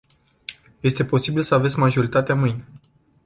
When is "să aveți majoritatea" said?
1.43-2.35